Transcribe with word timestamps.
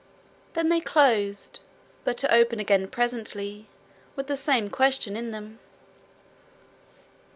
Then 0.53 0.69
they 0.69 0.79
closed, 0.81 1.59
but 2.05 2.17
to 2.17 2.33
open 2.33 2.59
again 2.59 2.87
presently, 2.87 3.67
with 4.15 4.25
the 4.25 4.35
same 4.35 4.67
questions 4.71 5.15
in 5.15 5.29
them. 5.29 5.59